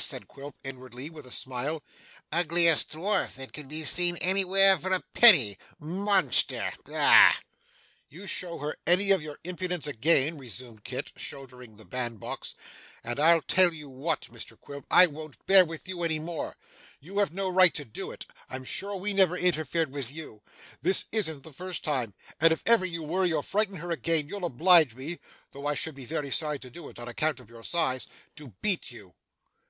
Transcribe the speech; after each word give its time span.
said 0.00 0.28
Quilp 0.28 0.54
inwardly, 0.62 1.08
with 1.08 1.24
a 1.26 1.30
smile. 1.30 1.82
'Ugliest 2.30 2.92
dwarf 2.92 3.36
that 3.36 3.54
could 3.54 3.68
be 3.68 3.84
seen 3.84 4.18
anywhere 4.18 4.76
for 4.76 4.92
a 4.92 5.00
penny 5.14 5.56
monster 5.78 6.70
ah!' 6.92 7.40
'You 8.10 8.26
show 8.26 8.58
her 8.58 8.76
any 8.86 9.10
of 9.12 9.22
your 9.22 9.38
impudence 9.44 9.86
again,' 9.86 10.36
resumed 10.36 10.84
Kit, 10.84 11.12
shouldering 11.16 11.78
the 11.78 11.86
bandbox, 11.86 12.54
'and 13.02 13.18
I 13.18 13.40
tell 13.48 13.72
you 13.72 13.88
what, 13.88 14.28
Mr 14.30 14.60
Quilp, 14.60 14.84
I 14.90 15.06
won't 15.06 15.46
bear 15.46 15.64
with 15.64 15.88
you 15.88 16.02
any 16.02 16.18
more. 16.18 16.58
You 17.00 17.20
have 17.20 17.32
no 17.32 17.48
right 17.48 17.72
to 17.72 17.86
do 17.86 18.10
it; 18.10 18.26
I'm 18.50 18.64
sure 18.64 18.94
we 18.94 19.14
never 19.14 19.38
interfered 19.38 19.90
with 19.90 20.10
you. 20.12 20.42
This 20.82 21.06
isn't 21.12 21.44
the 21.44 21.50
first 21.54 21.82
time; 21.82 22.12
and 22.38 22.52
if 22.52 22.62
ever 22.66 22.84
you 22.84 23.02
worry 23.02 23.32
or 23.32 23.42
frighten 23.42 23.76
her 23.76 23.90
again, 23.90 24.28
you'll 24.28 24.44
oblige 24.44 24.94
me 24.94 25.18
(though 25.52 25.64
I 25.66 25.72
should 25.72 25.94
be 25.94 26.04
very 26.04 26.30
sorry 26.30 26.58
to 26.58 26.68
do 26.68 26.90
it, 26.90 26.98
on 26.98 27.08
account 27.08 27.40
of 27.40 27.48
your 27.48 27.64
size) 27.64 28.06
to 28.36 28.48
beat 28.60 28.90
you. 28.90 29.14